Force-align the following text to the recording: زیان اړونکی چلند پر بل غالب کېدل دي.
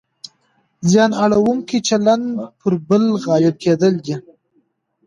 زیان 0.89 1.11
اړونکی 1.23 1.77
چلند 1.87 2.25
پر 2.59 2.73
بل 2.87 3.03
غالب 3.25 3.55
کېدل 3.63 3.93
دي. 4.05 4.15